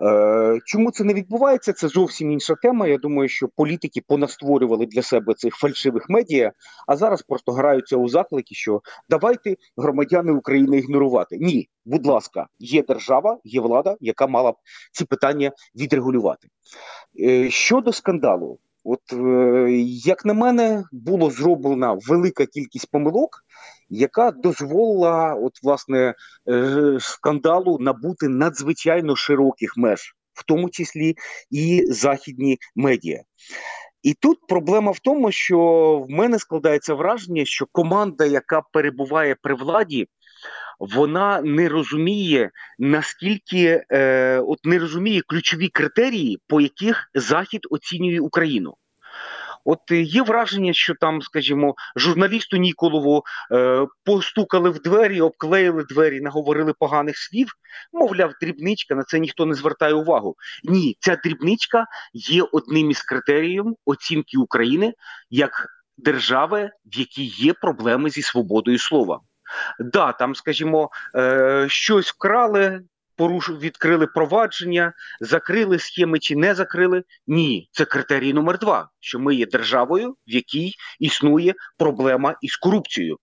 Е, 0.01 0.59
чому 0.65 0.91
це 0.91 1.03
не 1.03 1.13
відбувається? 1.13 1.73
Це 1.73 1.87
зовсім 1.87 2.31
інша 2.31 2.55
тема. 2.55 2.87
Я 2.87 2.97
думаю, 2.97 3.29
що 3.29 3.47
політики 3.55 4.01
понастворювали 4.07 4.85
для 4.85 5.01
себе 5.01 5.33
цих 5.33 5.55
фальшивих 5.55 6.09
медіа, 6.09 6.51
а 6.87 6.95
зараз 6.97 7.21
просто 7.21 7.51
граються 7.51 7.97
у 7.97 8.07
заклики, 8.07 8.55
що 8.55 8.81
давайте 9.09 9.55
громадяни 9.77 10.31
України 10.31 10.77
ігнорувати. 10.77 11.37
Ні, 11.37 11.69
будь 11.85 12.05
ласка, 12.05 12.47
є 12.59 12.83
держава, 12.83 13.37
є 13.43 13.61
влада, 13.61 13.95
яка 13.99 14.27
мала 14.27 14.51
б 14.51 14.55
ці 14.91 15.05
питання 15.05 15.51
відрегулювати. 15.75 16.47
Е, 17.19 17.49
щодо 17.49 17.91
скандалу. 17.91 18.59
От, 18.85 19.13
е, 19.13 19.71
як 20.05 20.25
на 20.25 20.33
мене, 20.33 20.83
було 20.91 21.31
зроблена 21.31 21.97
велика 22.07 22.45
кількість 22.45 22.91
помилок, 22.91 23.29
яка 23.89 24.31
дозволила, 24.31 25.33
от 25.33 25.63
власне, 25.63 26.13
е, 26.49 26.97
скандалу 26.99 27.79
набути 27.79 28.27
надзвичайно 28.27 29.15
широких 29.15 29.77
меж, 29.77 30.15
в 30.33 30.45
тому 30.45 30.69
числі 30.69 31.15
і 31.51 31.85
західні 31.89 32.57
медіа. 32.75 33.23
І 34.03 34.13
тут 34.13 34.37
проблема 34.47 34.91
в 34.91 34.99
тому, 34.99 35.31
що 35.31 35.59
в 36.09 36.11
мене 36.11 36.39
складається 36.39 36.93
враження, 36.93 37.45
що 37.45 37.65
команда, 37.71 38.25
яка 38.25 38.61
перебуває 38.73 39.35
при 39.41 39.55
владі, 39.55 40.07
вона 40.79 41.41
не 41.41 41.69
розуміє 41.69 42.51
наскільки 42.79 43.83
е, 43.91 44.39
от 44.39 44.65
не 44.65 44.79
розуміє 44.79 45.21
ключові 45.27 45.67
критерії, 45.67 46.39
по 46.47 46.61
яких 46.61 47.09
Захід 47.13 47.61
оцінює 47.69 48.19
Україну. 48.19 48.73
От 49.65 49.79
є 49.91 50.21
враження, 50.21 50.73
що 50.73 50.93
там, 50.95 51.21
скажімо, 51.21 51.75
журналісту 51.95 52.57
Ніколову 52.57 53.23
е, 53.51 53.87
постукали 54.03 54.69
в 54.69 54.81
двері, 54.81 55.21
обклеїли 55.21 55.83
двері, 55.83 56.21
наговорили 56.21 56.73
поганих 56.79 57.17
слів. 57.17 57.47
Мовляв, 57.93 58.33
дрібничка 58.41 58.95
на 58.95 59.03
це 59.03 59.19
ніхто 59.19 59.45
не 59.45 59.55
звертає 59.55 59.93
увагу. 59.93 60.35
Ні, 60.63 60.97
ця 60.99 61.15
дрібничка 61.15 61.85
є 62.13 62.43
одним 62.51 62.91
із 62.91 63.03
критеріїв 63.03 63.65
оцінки 63.85 64.37
України 64.37 64.93
як 65.29 65.67
держави, 65.97 66.71
в 66.85 66.99
якій 66.99 67.25
є 67.25 67.53
проблеми 67.53 68.09
зі 68.09 68.21
свободою 68.21 68.79
слова. 68.79 69.21
Да, 69.79 70.11
там, 70.11 70.35
скажімо, 70.35 70.89
е, 71.15 71.65
щось 71.69 72.09
вкрали, 72.09 72.81
поруш... 73.15 73.49
відкрили 73.49 74.07
провадження, 74.07 74.93
закрили 75.21 75.79
схеми 75.79 76.19
чи 76.19 76.35
не 76.35 76.55
закрили. 76.55 77.03
Ні, 77.27 77.69
це 77.71 77.85
критерій 77.85 78.33
номер 78.33 78.59
два: 78.59 78.89
що 78.99 79.19
ми 79.19 79.35
є 79.35 79.45
державою, 79.45 80.11
в 80.27 80.31
якій 80.31 80.73
існує 80.99 81.53
проблема 81.77 82.35
із 82.41 82.55
корупцією. 82.55 83.17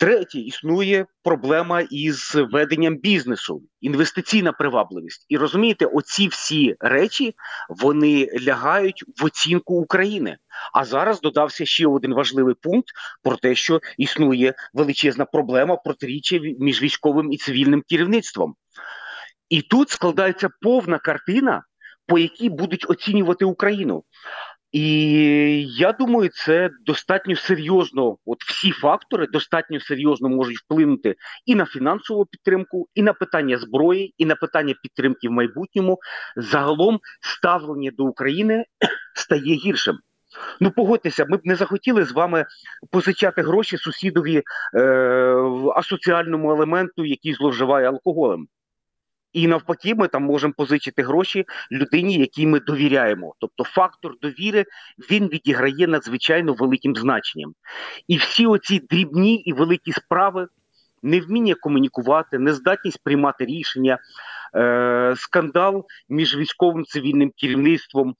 Третє, 0.00 0.38
існує 0.38 1.06
проблема 1.22 1.80
із 1.80 2.34
веденням 2.34 2.96
бізнесу, 2.96 3.62
інвестиційна 3.80 4.52
привабливість. 4.52 5.26
І 5.28 5.36
розумієте, 5.36 5.86
оці 5.86 6.28
всі 6.28 6.76
речі 6.80 7.34
вони 7.68 8.28
лягають 8.46 9.04
в 9.20 9.24
оцінку 9.24 9.74
України. 9.74 10.36
А 10.74 10.84
зараз 10.84 11.20
додався 11.20 11.66
ще 11.66 11.86
один 11.86 12.14
важливий 12.14 12.54
пункт 12.62 12.88
про 13.22 13.36
те, 13.36 13.54
що 13.54 13.80
існує 13.98 14.54
величезна 14.74 15.24
проблема 15.24 15.76
протиріччя 15.76 16.40
між 16.58 16.82
військовим 16.82 17.32
і 17.32 17.36
цивільним 17.36 17.82
керівництвом. 17.88 18.54
І 19.48 19.62
тут 19.62 19.90
складається 19.90 20.48
повна 20.60 20.98
картина, 20.98 21.62
по 22.06 22.18
якій 22.18 22.48
будуть 22.48 22.90
оцінювати 22.90 23.44
Україну. 23.44 24.04
І 24.72 25.66
я 25.68 25.92
думаю, 25.92 26.30
це 26.32 26.70
достатньо 26.86 27.36
серйозно. 27.36 28.16
От 28.26 28.42
всі 28.44 28.70
фактори 28.70 29.26
достатньо 29.26 29.80
серйозно 29.80 30.28
можуть 30.28 30.58
вплинути 30.58 31.14
і 31.46 31.54
на 31.54 31.66
фінансову 31.66 32.26
підтримку, 32.26 32.88
і 32.94 33.02
на 33.02 33.12
питання 33.12 33.58
зброї, 33.58 34.14
і 34.18 34.26
на 34.26 34.34
питання 34.34 34.74
підтримки 34.82 35.28
в 35.28 35.32
майбутньому. 35.32 35.98
Загалом 36.36 37.00
ставлення 37.20 37.90
до 37.96 38.04
України 38.04 38.64
стає 39.14 39.54
гіршим. 39.54 39.98
Ну, 40.60 40.70
погодьтеся, 40.70 41.26
ми 41.28 41.36
б 41.36 41.40
не 41.44 41.56
захотіли 41.56 42.04
з 42.04 42.12
вами 42.12 42.46
позичати 42.90 43.42
гроші 43.42 43.76
сусідові 43.76 44.42
е, 44.74 44.80
асоціальному 45.76 46.50
елементу, 46.50 47.04
який 47.04 47.34
зловживає 47.34 47.88
алкоголем. 47.88 48.46
І 49.32 49.46
навпаки, 49.46 49.94
ми 49.94 50.08
там 50.08 50.22
можемо 50.22 50.52
позичити 50.56 51.02
гроші 51.02 51.44
людині, 51.72 52.18
якій 52.18 52.46
ми 52.46 52.60
довіряємо. 52.60 53.34
Тобто, 53.38 53.64
фактор 53.64 54.14
довіри 54.22 54.64
він 55.10 55.28
відіграє 55.28 55.86
надзвичайно 55.86 56.52
великим 56.52 56.96
значенням. 56.96 57.54
І 58.08 58.16
всі 58.16 58.46
оці 58.46 58.80
дрібні 58.90 59.34
і 59.34 59.52
великі 59.52 59.92
справи, 59.92 60.46
невміння 61.02 61.54
комунікувати, 61.54 62.38
нездатність 62.38 63.00
приймати 63.04 63.44
рішення, 63.44 63.98
е- 64.56 65.14
скандал 65.16 65.86
між 66.08 66.36
військовим 66.36 66.84
цивільним 66.84 67.32
керівництвом, 67.36 68.14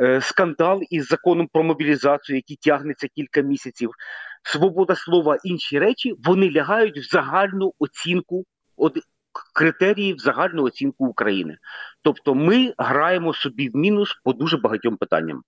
е- 0.00 0.20
скандал 0.20 0.82
із 0.90 1.06
законом 1.06 1.48
про 1.52 1.62
мобілізацію, 1.62 2.36
який 2.36 2.56
тягнеться 2.56 3.08
кілька 3.08 3.40
місяців. 3.40 3.90
Свобода 4.42 4.94
слова, 4.94 5.38
інші 5.44 5.78
речі 5.78 6.14
вони 6.24 6.50
лягають 6.50 6.98
в 6.98 7.10
загальну 7.10 7.74
оцінку 7.78 8.44
критеріїв 9.54 10.18
загальну 10.18 10.62
оцінку 10.62 11.06
України. 11.06 11.58
Тобто, 12.02 12.34
ми 12.34 12.74
граємо 12.78 13.34
собі 13.34 13.68
в 13.68 13.76
мінус 13.76 14.20
по 14.24 14.32
дуже 14.32 14.56
багатьом 14.56 14.96
питанням. 14.96 15.42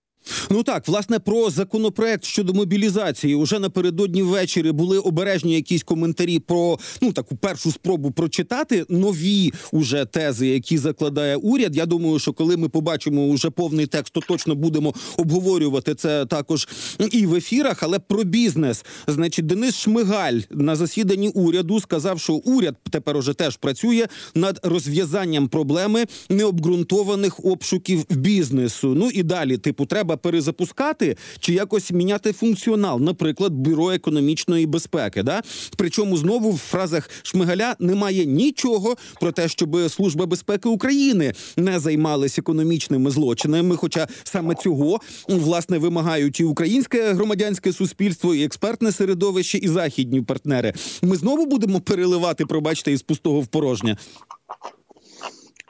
Ну 0.51 0.63
так, 0.63 0.89
власне, 0.89 1.19
про 1.19 1.51
законопроект 1.51 2.25
щодо 2.25 2.53
мобілізації 2.53 3.35
уже 3.35 3.59
напередодні 3.59 4.23
ввечері 4.23 4.73
були 4.73 4.99
обережні 4.99 5.55
якісь 5.55 5.83
коментарі 5.83 6.39
про 6.39 6.79
ну 7.01 7.13
таку 7.13 7.37
першу 7.37 7.73
спробу 7.73 8.11
прочитати 8.11 8.87
нові 8.89 9.53
уже 9.73 10.05
тези, 10.05 10.47
які 10.49 10.79
закладає 10.79 11.37
уряд. 11.37 11.77
Я 11.77 11.87
думаю, 11.87 12.19
що 12.19 12.33
коли 12.33 12.57
ми 12.57 12.69
побачимо 12.69 13.27
уже 13.27 13.51
повний 13.51 13.87
текст, 13.87 14.13
то 14.13 14.21
точно 14.21 14.55
будемо 14.55 14.95
обговорювати 15.17 15.95
це 15.95 16.27
також 16.27 16.69
і 17.11 17.27
в 17.27 17.35
ефірах. 17.35 17.83
Але 17.83 17.99
про 17.99 18.25
бізнес, 18.25 18.85
значить, 19.07 19.47
Денис 19.47 19.75
Шмигаль 19.75 20.41
на 20.51 20.77
засіданні 20.77 21.29
уряду 21.29 21.81
сказав, 21.81 22.21
що 22.21 22.33
уряд 22.33 22.77
тепер 22.91 23.17
уже 23.17 23.35
теж 23.35 23.57
працює 23.57 24.07
над 24.35 24.61
розв'язанням 24.63 25.49
проблеми 25.49 26.05
необґрунтованих 26.29 27.45
обшуків 27.45 28.05
бізнесу. 28.11 28.95
Ну 28.97 29.11
і 29.11 29.23
далі, 29.23 29.59
типу, 29.59 29.87
треба 29.87 30.16
перезапускати 30.17 31.17
чи 31.41 31.53
якось 31.53 31.91
міняти 31.91 32.33
функціонал, 32.33 33.01
наприклад, 33.01 33.53
бюро 33.53 33.91
економічної 33.91 34.67
безпеки. 34.67 35.23
Да? 35.23 35.43
Причому 35.77 36.17
знову 36.17 36.51
в 36.51 36.59
фразах 36.59 37.11
Шмигаля 37.23 37.77
немає 37.79 38.27
нічого 38.27 38.97
про 39.21 39.33
те, 39.33 39.49
щоб 39.49 39.77
служба 39.91 40.27
безпеки 40.27 40.69
України 40.69 41.33
не 41.57 41.81
займалась 41.81 42.39
економічними 42.39 43.11
злочинами. 43.11 43.77
Хоча 43.77 44.09
саме 44.25 44.55
цього 44.55 45.01
власне 45.29 45.79
вимагають 45.79 46.41
і 46.41 46.45
українське 46.45 47.13
громадянське 47.13 47.73
суспільство, 47.73 48.35
і 48.35 48.45
експертне 48.45 48.93
середовище, 48.93 49.59
і 49.59 49.69
західні 49.69 50.23
партнери. 50.23 50.73
Ми 51.03 51.17
знову 51.17 51.47
будемо 51.47 51.81
переливати, 51.81 52.47
пробачте, 52.47 52.93
із 52.93 53.03
пустого 53.03 53.41
в 53.41 53.47
порожнє. 53.47 53.97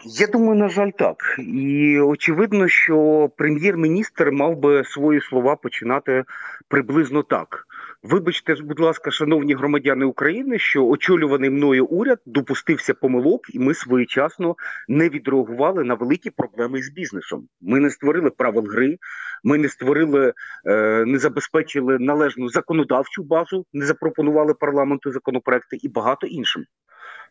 Я 0.08 0.26
думаю, 0.26 0.54
на 0.54 0.68
жаль, 0.68 0.90
так. 0.90 1.16
І 1.38 2.00
очевидно, 2.00 2.68
що 2.68 3.30
прем'єр-міністр 3.36 4.30
мав 4.30 4.56
би 4.56 4.84
свої 4.84 5.20
слова 5.20 5.56
починати 5.56 6.24
приблизно 6.68 7.22
так. 7.22 7.64
Вибачте, 8.02 8.54
будь 8.54 8.80
ласка, 8.80 9.10
шановні 9.10 9.54
громадяни 9.54 10.04
України, 10.04 10.58
що 10.58 10.86
очолюваний 10.86 11.50
мною 11.50 11.86
уряд 11.86 12.18
допустився 12.26 12.94
помилок, 12.94 13.54
і 13.54 13.58
ми 13.58 13.74
своєчасно 13.74 14.56
не 14.88 15.08
відреагували 15.08 15.84
на 15.84 15.94
великі 15.94 16.30
проблеми 16.30 16.82
з 16.82 16.90
бізнесом. 16.90 17.48
Ми 17.60 17.80
не 17.80 17.90
створили 17.90 18.30
правил 18.30 18.66
гри, 18.66 18.96
ми 19.44 19.58
не 19.58 19.68
створили, 19.68 20.32
е, 20.66 21.04
не 21.06 21.18
забезпечили 21.18 21.98
належну 21.98 22.48
законодавчу 22.48 23.22
базу, 23.22 23.66
не 23.72 23.86
запропонували 23.86 24.54
парламенту 24.54 25.12
законопроекти 25.12 25.76
і 25.82 25.88
багато 25.88 26.26
іншим. 26.26 26.64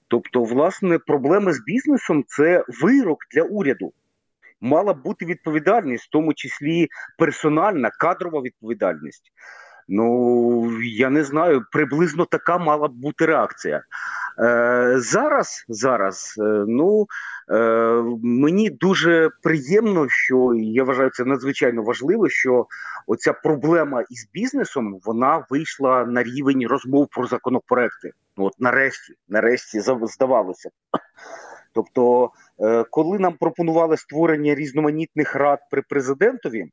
Тобто, 0.08 0.44
власне, 0.44 1.00
проблеми 1.00 1.54
з 1.54 1.64
бізнесом 1.64 2.24
це 2.28 2.64
вирок 2.82 3.18
для 3.36 3.44
уряду. 3.44 3.94
Мала 4.62 4.94
б 4.94 5.04
бути 5.04 5.26
відповідальність, 5.26 6.06
в 6.06 6.10
тому 6.10 6.34
числі 6.34 6.88
персональна 7.18 7.90
кадрова 7.90 8.42
відповідальність. 8.42 9.32
Ну 9.88 10.82
я 10.82 11.10
не 11.10 11.24
знаю, 11.24 11.66
приблизно 11.72 12.26
така 12.26 12.58
мала 12.58 12.88
б 12.88 12.92
бути 12.92 13.26
реакція. 13.26 13.84
Е, 14.40 14.96
Зараз, 14.98 15.66
зараз, 15.68 16.36
е, 16.38 16.66
ну 16.68 17.08
е, 17.52 18.04
мені 18.24 18.70
дуже 18.70 19.30
приємно, 19.44 20.10
що 20.10 20.54
я 20.56 20.84
вважаю 20.84 21.10
це 21.10 21.26
надзвичайно 21.26 21.84
важливо, 21.84 22.30
що 22.30 22.66
оця 23.08 23.34
проблема 23.34 24.04
із 24.10 24.30
бізнесом 24.34 25.00
вона 25.06 25.46
вийшла 25.50 26.06
на 26.06 26.24
рівень 26.24 26.68
розмов 26.68 27.08
про 27.12 27.28
законопроекти. 27.28 28.12
Ну, 28.38 28.46
от 28.46 28.54
нарешті, 28.60 29.14
нарешті, 29.30 29.80
здавалося. 29.82 30.70
Тобто, 31.74 32.32
е, 32.60 32.84
коли 32.90 33.20
нам 33.20 33.34
пропонували 33.34 33.98
створення 33.98 34.56
різноманітних 34.56 35.36
рад 35.36 35.60
при 35.72 35.82
президентові. 35.82 36.66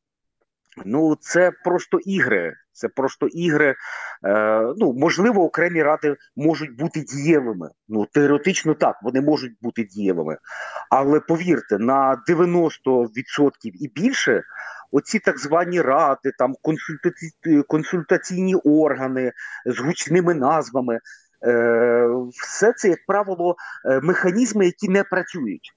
Ну, 0.84 1.16
це 1.20 1.52
просто 1.64 1.98
ігри. 1.98 2.54
Це 2.72 2.88
просто 2.88 3.26
ігри. 3.26 3.74
Е, 4.26 4.74
Ну, 4.76 4.92
можливо, 4.92 5.44
окремі 5.44 5.82
ради 5.82 6.16
можуть 6.36 6.76
бути 6.76 7.00
дієвими. 7.00 7.70
Ну, 7.88 8.06
теоретично 8.12 8.74
так, 8.74 8.96
вони 9.02 9.20
можуть 9.20 9.52
бути 9.62 9.84
дієвими. 9.84 10.36
Але 10.90 11.20
повірте, 11.20 11.78
на 11.78 12.22
90% 12.28 13.50
і 13.62 13.88
більше 13.94 14.42
оці 14.92 15.18
так 15.18 15.38
звані 15.38 15.80
ради, 15.80 16.32
там 16.38 16.54
консультаці... 16.62 17.30
консультаційні 17.68 18.54
органи 18.54 19.32
з 19.66 19.78
гучними 19.78 20.34
назвами. 20.34 20.98
Е, 21.46 22.08
Все 22.30 22.72
це, 22.72 22.88
як 22.88 22.98
правило, 23.06 23.56
е, 23.84 24.00
механізми, 24.00 24.66
які 24.66 24.88
не 24.88 25.04
працюють. 25.04 25.72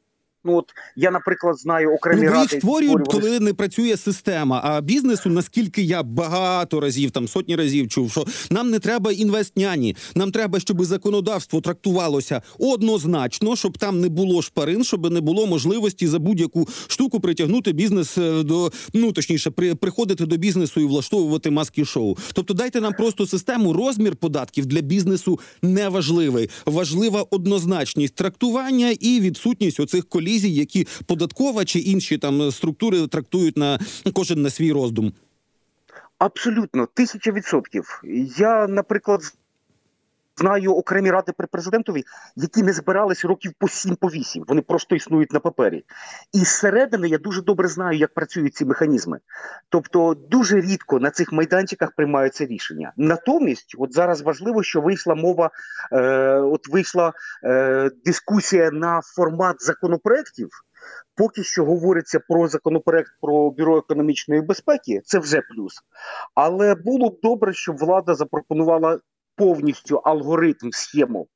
Ну 0.45 0.57
от 0.57 0.65
я, 0.95 1.11
наприклад, 1.11 1.59
знаю 1.59 1.93
окремі 1.93 2.25
ну, 2.25 2.31
ради, 2.31 2.41
їх 2.41 2.51
створюють, 2.51 3.07
коли 3.07 3.39
не 3.39 3.53
працює 3.53 3.97
система. 3.97 4.61
А 4.63 4.81
бізнесу, 4.81 5.29
наскільки 5.29 5.81
я 5.81 6.03
багато 6.03 6.79
разів, 6.79 7.11
там 7.11 7.27
сотні 7.27 7.55
разів 7.55 7.87
чув, 7.87 8.11
що 8.11 8.25
нам 8.49 8.69
не 8.69 8.79
треба 8.79 9.11
інвестняні, 9.11 9.95
нам 10.15 10.31
треба, 10.31 10.59
щоб 10.59 10.85
законодавство 10.85 11.61
трактувалося 11.61 12.41
однозначно, 12.59 13.55
щоб 13.55 13.77
там 13.77 14.01
не 14.01 14.09
було 14.09 14.41
шпарин, 14.41 14.83
щоб 14.83 15.11
не 15.11 15.21
було 15.21 15.47
можливості 15.47 16.07
за 16.07 16.19
будь-яку 16.19 16.67
штуку 16.87 17.19
притягнути 17.19 17.71
бізнес 17.73 18.17
е, 18.17 18.43
до 18.43 18.71
ну 18.93 19.11
точніше, 19.11 19.51
при 19.51 19.75
приходити 19.75 20.25
до 20.25 20.37
бізнесу 20.37 20.81
і 20.81 20.85
влаштовувати 20.85 21.51
маски 21.51 21.85
шоу. 21.85 22.17
Тобто, 22.33 22.53
дайте 22.53 22.81
нам 22.81 22.93
просто 22.93 23.27
систему 23.27 23.73
розмір 23.73 24.15
податків 24.15 24.65
для 24.65 24.81
бізнесу 24.81 25.39
не 25.61 25.89
важливий. 25.89 26.49
Важлива 26.65 27.25
однозначність 27.31 28.15
трактування 28.15 28.89
і 28.99 29.19
відсутність 29.19 29.79
оцих 29.79 30.05
колій 30.09 30.35
колізій, 30.36 30.54
які 30.54 30.88
податкова 31.06 31.65
чи 31.65 31.80
інші 31.80 32.18
там 32.18 32.51
структури 32.51 33.08
трактують 33.08 33.58
на 33.58 33.80
кожен 34.13 34.42
на 34.42 34.50
свій 34.50 34.72
роздум. 34.72 35.13
Абсолютно, 36.18 36.88
тисяча 36.94 37.32
відсотків. 37.32 38.04
Я, 38.38 38.68
наприклад, 38.68 39.22
знаю 40.38 40.75
окремі 40.75 41.12
ради 41.12 41.32
при 41.38 41.48
президентові, 41.48 42.04
які 42.36 42.63
не 42.63 42.74
збирались 42.74 43.26
років 43.26 43.54
по 43.60 43.67
сім, 43.67 43.95
по 43.95 44.08
вісім. 44.08 44.45
Вони 44.48 44.62
просто 44.62 44.95
існують 44.95 45.34
на 45.34 45.39
папері. 45.39 45.86
І 46.34 46.39
зсередини 46.39 47.08
я 47.08 47.17
дуже 47.17 47.41
добре 47.41 47.67
знаю, 47.67 47.98
як 47.98 48.13
працюють 48.13 48.56
ці 48.56 48.65
механізми. 48.65 49.19
Тобто, 49.69 50.13
дуже 50.13 50.62
рідко 50.62 51.00
на 51.00 51.12
цих 51.12 51.32
майданчиках 51.32 51.91
приймаються 51.95 52.45
рішення. 52.45 52.93
Натомість, 52.98 53.76
от 53.78 53.93
зараз 53.93 54.21
важливо, 54.21 54.63
що 54.63 54.82
вийшла 54.82 55.15
мова, 55.15 55.50
е, 55.91 56.00
от 56.39 56.67
вийшла 56.67 57.13
е, 57.43 57.89
дискусія 58.06 58.71
на 58.71 59.02
формат 59.02 59.63
законопроєктів. 59.63 60.50
Поки 61.15 61.43
що 61.43 61.65
говориться 61.65 62.19
про 62.19 62.48
законопроект 62.48 63.12
про 63.21 63.52
бюро 63.52 63.78
економічної 63.78 64.41
безпеки, 64.41 65.02
це 65.06 65.19
вже 65.19 65.41
плюс. 65.41 65.74
Але 66.36 66.76
було 66.76 67.10
б 67.10 67.19
добре, 67.24 67.54
щоб 67.54 67.78
влада 67.78 68.15
запропонувала 68.15 69.00
повністю 69.36 69.95
алгоритм, 69.95 70.69
схему. 70.71 71.28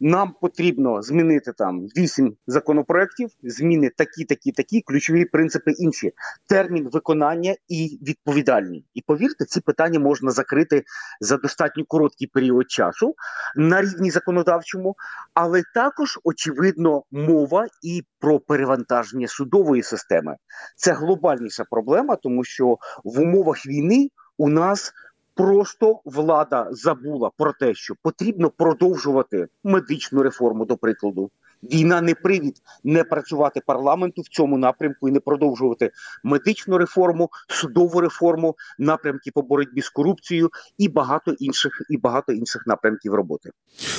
Нам 0.00 0.34
потрібно 0.40 1.02
змінити 1.02 1.52
там 1.52 1.80
вісім 1.80 2.36
законопроєктів, 2.46 3.30
зміни 3.42 3.90
такі, 3.96 4.24
такі, 4.24 4.52
такі, 4.52 4.80
ключові 4.80 5.24
принципи 5.24 5.70
інші. 5.70 6.12
Термін 6.48 6.88
виконання 6.92 7.54
і 7.68 7.98
відповідальні. 8.02 8.84
І 8.94 9.02
повірте, 9.02 9.44
ці 9.44 9.60
питання 9.60 9.98
можна 9.98 10.30
закрити 10.30 10.84
за 11.20 11.36
достатньо 11.36 11.84
короткий 11.88 12.26
період 12.26 12.70
часу 12.70 13.14
на 13.56 13.82
рівні 13.82 14.10
законодавчому, 14.10 14.96
але 15.34 15.62
також 15.74 16.18
очевидно 16.24 17.02
мова 17.10 17.66
і 17.82 18.02
про 18.20 18.40
перевантаження 18.40 19.28
судової 19.28 19.82
системи. 19.82 20.36
Це 20.76 20.92
глобальніша 20.92 21.64
проблема, 21.70 22.16
тому 22.16 22.44
що 22.44 22.78
в 23.04 23.20
умовах 23.20 23.66
війни 23.66 24.08
у 24.38 24.48
нас 24.48 24.92
Просто 25.34 26.00
влада 26.04 26.68
забула 26.70 27.30
про 27.36 27.52
те, 27.52 27.74
що 27.74 27.94
потрібно 28.02 28.50
продовжувати 28.50 29.48
медичну 29.64 30.22
реформу, 30.22 30.64
до 30.64 30.76
прикладу. 30.76 31.30
Війна 31.72 32.00
не 32.00 32.14
привід 32.14 32.56
не 32.84 33.04
працювати 33.04 33.60
парламенту 33.66 34.22
в 34.22 34.28
цьому 34.28 34.58
напрямку 34.58 35.08
і 35.08 35.12
не 35.12 35.20
продовжувати 35.20 35.90
медичну 36.24 36.78
реформу, 36.78 37.30
судову 37.48 38.00
реформу, 38.00 38.54
напрямки 38.78 39.30
по 39.34 39.42
боротьбі 39.42 39.82
з 39.82 39.88
корупцією 39.88 40.50
і 40.78 40.88
багато 40.88 41.32
інших 41.32 41.72
і 41.90 41.96
багато 41.96 42.32
інших 42.32 42.62
напрямків 42.66 43.14
роботи. 43.14 43.50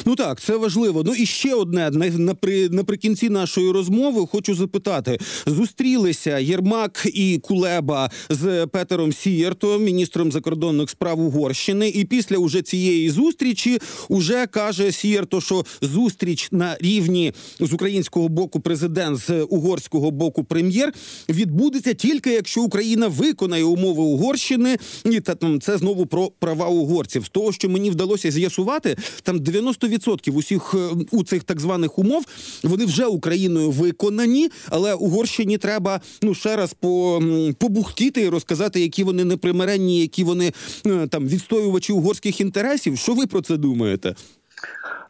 Ну 0.06 0.16
так, 0.16 0.40
це 0.40 0.58
важливо. 0.58 1.04
Ну 1.04 1.14
і 1.16 1.26
ще 1.26 1.56
одне 1.56 1.92
напри, 2.18 2.70
наприкінці 2.70 3.30
нашої 3.30 3.72
розмови. 3.72 4.28
Хочу 4.32 4.56
запитати: 4.56 5.18
зустрілися 5.46 6.38
Єрмак 6.40 7.02
і 7.06 7.40
Кулеба 7.44 8.10
з 8.30 8.68
Петером 8.68 9.14
Сієрто, 9.14 9.80
міністром 9.80 10.32
закордонних 10.32 10.90
справ 10.90 11.20
Угорщини. 11.20 11.90
І 11.90 12.06
після 12.06 12.38
уже 12.38 12.62
цієї 12.62 13.10
зустрічі 13.10 13.80
уже 14.10 14.48
каже 14.48 14.92
Сієрто, 14.92 15.42
що 15.42 15.64
зустріч 15.82 16.50
на 16.52 16.78
рівні 16.80 17.34
з 17.60 17.74
українського 17.74 18.30
боку 18.30 18.60
президент, 18.60 19.18
з 19.18 19.44
угорського 19.44 20.12
боку 20.12 20.44
прем'єр 20.44 20.94
відбудеться 21.30 21.94
тільки 21.94 22.32
якщо 22.32 22.62
Україна 22.62 23.08
виконає 23.08 23.64
умови 23.64 24.04
Угорщини, 24.04 24.78
і 25.06 25.20
та 25.20 25.36
там 25.36 25.62
це 25.62 25.78
знову 25.78 26.06
про 26.06 26.32
права 26.40 26.68
угорців. 26.68 27.26
З 27.26 27.30
того, 27.30 27.52
що 27.52 27.70
мені 27.70 27.92
вдалося 27.92 28.32
з'ясувати, 28.32 28.98
там 29.24 29.38
90% 29.40 30.32
усіх 30.32 30.74
е, 30.74 30.90
у 31.12 31.24
цих 31.24 31.44
так 31.44 31.60
званих 31.60 32.00
умов 32.00 32.26
вони 32.64 32.86
вже 32.86 33.06
Україною 33.06 33.72
виконані, 33.72 34.50
але 34.70 34.94
Угорщині 34.94 35.58
треба 35.58 36.02
ну 36.22 36.36
ще 36.36 36.56
раз 36.56 36.74
по 36.74 37.24
побухтіти 37.58 38.22
і 38.22 38.30
розказати, 38.30 38.82
які 38.82 39.04
вони 39.04 39.26
непримиренні, 39.26 40.02
які 40.02 40.24
вони 40.24 40.54
е, 40.86 41.08
там 41.08 41.28
відстоювачі 41.28 41.94
угорських 41.94 42.42
інтересів. 42.42 42.98
Що 42.98 43.14
ви 43.14 43.28
про 43.28 43.42
це 43.42 43.58
думаєте? 43.58 44.16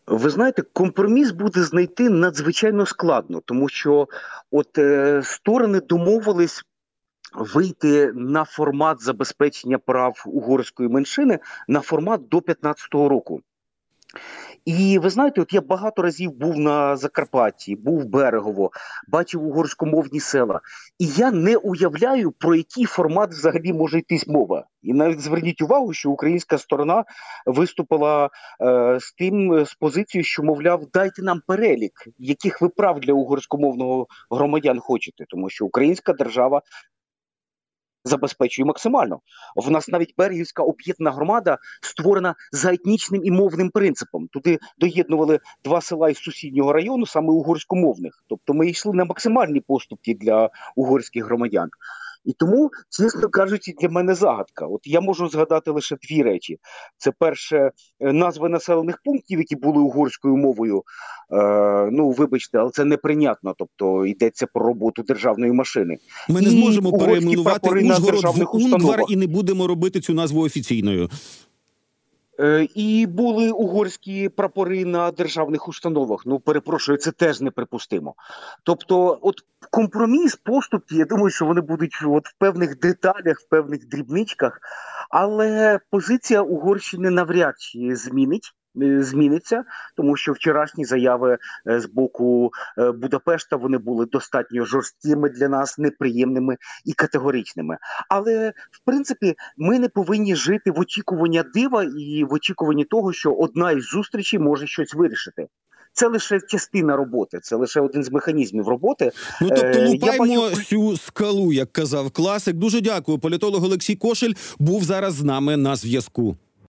Ви 0.08 0.30
знаєте, 0.30 0.62
компроміс 0.62 1.32
буде 1.32 1.64
знайти 1.64 2.10
надзвичайно 2.10 2.86
складно, 2.86 3.42
тому 3.46 3.70
що 3.70 4.08
от 4.52 4.78
е, 4.78 5.22
сторони 5.24 5.80
домовились 5.80 6.64
вийти 7.34 8.12
на 8.16 8.46
формат 8.46 9.02
забезпечення 9.02 9.78
прав 9.78 10.24
угорської 10.26 10.90
меншини 10.90 11.40
на 11.68 11.82
формат 11.82 12.22
до 12.22 12.38
2015 12.38 12.94
року. 12.94 13.42
І 14.66 15.00
ви 15.00 15.10
знаєте, 15.10 15.42
от 15.42 15.54
я 15.54 15.62
багато 15.62 16.02
разів 16.02 16.32
був 16.32 16.58
на 16.58 16.96
Закарпатті, 16.96 17.76
був 17.76 18.06
берегово, 18.06 18.72
бачив 19.08 19.44
угорськомовні 19.44 20.20
села, 20.20 20.62
і 21.00 21.08
я 21.08 21.32
не 21.32 21.58
уявляю, 21.58 22.32
про 22.32 22.56
який 22.56 22.86
формат 22.86 23.30
взагалі 23.30 23.74
може 23.74 24.00
йтись 24.00 24.28
мова. 24.28 24.66
І 24.82 24.94
навіть 24.94 25.20
зверніть 25.20 25.62
увагу, 25.62 25.94
що 25.94 26.12
українська 26.12 26.58
сторона 26.58 27.04
виступила 27.46 28.30
е, 28.62 29.00
з 29.00 29.14
тим 29.14 29.66
з 29.66 29.74
позицією, 29.74 30.24
що 30.24 30.44
мовляв, 30.44 30.86
дайте 30.94 31.22
нам 31.22 31.42
перелік, 31.48 32.08
яких 32.18 32.62
ви 32.62 32.70
прав 32.70 33.00
для 33.00 33.14
угорськомовного 33.14 34.08
громадян 34.32 34.80
хочете, 34.80 35.26
тому 35.30 35.50
що 35.50 35.66
українська 35.66 36.14
держава 36.14 36.62
забезпечує 38.06 38.66
максимально. 38.66 39.20
В 39.56 39.72
нас 39.72 39.88
навіть 39.88 40.14
Берегівська 40.18 40.64
об'єднана 40.64 41.16
громада 41.16 41.58
створена 41.82 42.36
за 42.52 42.74
етнічним 42.74 43.22
і 43.26 43.32
мовним 43.32 43.70
принципом. 43.70 44.28
Туди 44.28 44.60
доєднували 44.78 45.40
два 45.64 45.82
села 45.82 46.10
із 46.10 46.18
сусіднього 46.18 46.74
району, 46.74 47.06
саме 47.06 47.30
угорськомовних. 47.30 48.24
Тобто 48.30 48.54
ми 48.54 48.70
йшли 48.70 48.94
на 48.94 49.06
максимальні 49.06 49.60
поступки 49.60 50.14
для 50.14 50.50
угорських 50.76 51.26
громадян. 51.26 51.70
І 52.26 52.34
тому, 52.34 52.72
чесно 52.90 53.30
кажучи, 53.30 53.74
для 53.82 53.90
мене 53.90 54.16
загадка. 54.16 54.66
От 54.66 54.82
я 54.84 55.02
можу 55.02 55.30
згадати 55.30 55.72
лише 55.72 55.96
дві 56.10 56.24
речі: 56.24 56.58
це 56.98 57.12
перше 57.20 57.72
е, 58.00 58.14
назви 58.14 58.50
населених 58.50 59.00
пунктів, 59.04 59.40
які 59.40 59.56
були 59.56 59.80
угорською 59.80 60.36
мовою. 60.36 60.84
Е, 61.32 61.90
ну, 61.92 62.10
вибачте, 62.10 62.58
але 62.58 62.72
це 62.72 62.86
неприйнятно. 62.86 63.56
Тобто 63.58 64.06
йдеться 64.06 64.48
про 64.54 64.68
роботу 64.68 65.04
державної 65.04 65.52
машини. 65.52 65.98
Ми 66.30 66.42
не 66.42 66.50
зможемо 66.50 66.98
перейменувати 66.98 67.70
Ужгород 67.70 68.38
в 68.38 68.56
Унгвар 68.56 69.02
і 69.10 69.16
не 69.16 69.28
будемо 69.28 69.68
робити 69.68 70.00
цю 70.00 70.14
назву 70.14 70.42
офіційною. 70.42 71.10
Е, 72.40 72.68
і 72.76 73.06
були 73.06 73.52
угорські 73.52 74.30
прапори 74.30 74.86
на 74.86 75.12
державних 75.12 75.68
установах. 75.68 76.22
Ну, 76.26 76.40
перепрошую, 76.40 76.98
це 76.98 77.12
теж 77.12 77.42
неприпустимо. 77.42 78.16
Тобто, 78.64 79.20
от 79.22 79.36
компроміс, 79.72 80.36
поступки, 80.36 80.96
я 80.96 81.06
думаю, 81.06 81.30
що 81.30 81.46
вони 81.46 81.62
будуть 81.62 82.04
от 82.06 82.28
в 82.28 82.34
певних 82.40 82.80
деталях, 82.80 83.40
в 83.40 83.50
певних 83.50 83.88
дрібничках, 83.88 84.60
але 85.10 85.80
позиція 85.92 86.42
Угорщини 86.42 87.10
навряд 87.10 87.54
чи 87.60 87.96
змінить. 87.96 88.54
Е, 88.82 89.04
Зміниться, 89.04 89.64
тому 89.96 90.16
що 90.18 90.34
вчорашні 90.34 90.86
заяви 90.86 91.38
е, 91.70 91.80
з 91.80 91.86
боку 91.86 92.52
е, 92.78 92.92
Будапешта 92.92 93.56
вони 93.56 93.78
були 93.78 94.06
достатньо 94.06 94.66
жорсткими 94.66 95.30
для 95.30 95.48
нас, 95.50 95.78
неприємними 95.78 96.58
і 96.86 96.94
категоричними. 96.94 97.78
Але 98.10 98.54
в 98.72 98.86
принципі 98.86 99.36
ми 99.58 99.80
не 99.80 99.90
повинні 99.90 100.36
жити 100.36 100.72
в 100.72 100.80
очікуванні 100.80 101.44
дива 101.54 101.84
і 101.98 102.24
в 102.30 102.34
очікуванні 102.34 102.86
того, 102.86 103.14
що 103.14 103.34
одна 103.34 103.72
із 103.72 103.84
зустрічей 103.84 104.40
може 104.40 104.68
щось 104.68 104.94
вирішити. 104.94 105.48
Це 105.94 106.08
лише 106.08 106.40
частина 106.40 106.96
роботи, 106.96 107.40
це 107.44 107.56
лише 107.56 107.82
один 107.82 108.04
з 108.04 108.12
механізмів 108.12 108.68
роботи. 108.68 109.12
Ну 109.42 109.50
тобто 109.50 109.66
Е, 109.66 110.00
я 110.02 110.18
бачу- 110.18 110.64
цю 110.64 110.98
скалу, 110.98 111.54
як 111.54 111.72
казав 111.74 112.12
класик. 112.12 112.56
Дуже 112.56 112.82
дякую. 112.82 113.18
Політолог 113.18 113.64
Олексій 113.64 113.96
Кошель 113.96 114.34
був 114.60 114.84
зараз 114.84 115.14
з 115.14 115.24
нами 115.24 115.58
на 115.58 115.76
зв'язку. 115.76 116.38